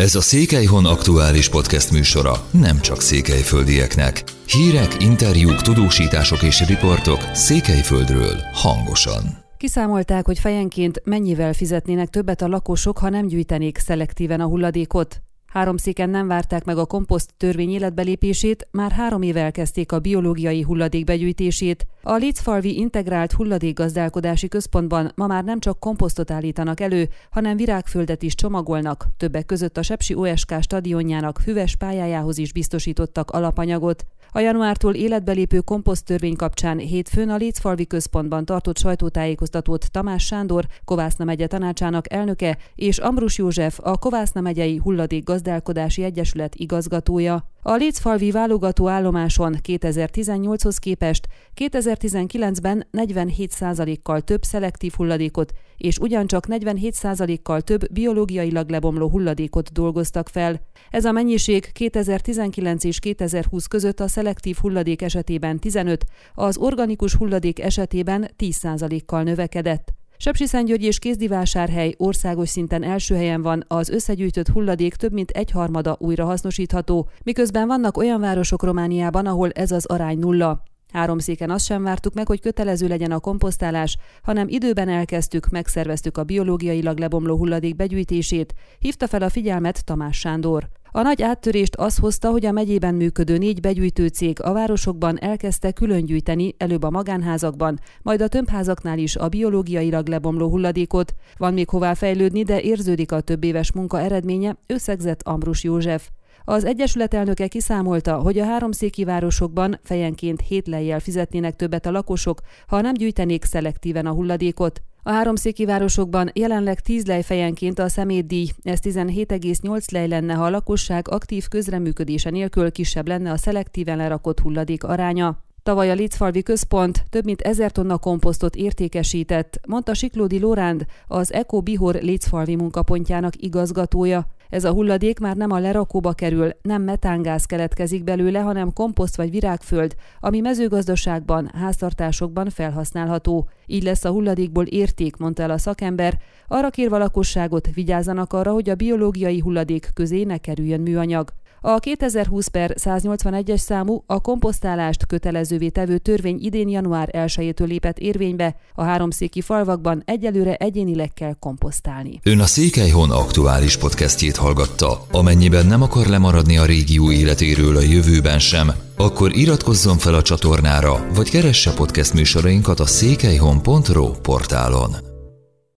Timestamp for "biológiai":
19.98-20.62, 148.74-149.40